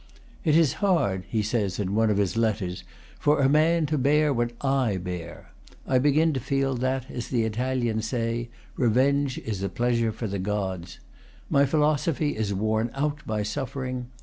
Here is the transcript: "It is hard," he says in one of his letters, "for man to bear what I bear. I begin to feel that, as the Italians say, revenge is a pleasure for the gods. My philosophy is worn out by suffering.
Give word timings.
"It 0.43 0.57
is 0.57 0.73
hard," 0.81 1.25
he 1.29 1.43
says 1.43 1.77
in 1.77 1.93
one 1.93 2.09
of 2.09 2.17
his 2.17 2.35
letters, 2.35 2.83
"for 3.19 3.47
man 3.47 3.85
to 3.85 3.99
bear 3.99 4.33
what 4.33 4.51
I 4.61 4.97
bear. 4.97 5.51
I 5.85 5.99
begin 5.99 6.33
to 6.33 6.39
feel 6.39 6.73
that, 6.77 7.11
as 7.11 7.27
the 7.27 7.43
Italians 7.43 8.07
say, 8.07 8.49
revenge 8.75 9.37
is 9.37 9.61
a 9.61 9.69
pleasure 9.69 10.11
for 10.11 10.25
the 10.25 10.39
gods. 10.39 10.99
My 11.51 11.67
philosophy 11.67 12.35
is 12.35 12.51
worn 12.51 12.89
out 12.95 13.19
by 13.27 13.43
suffering. 13.43 14.07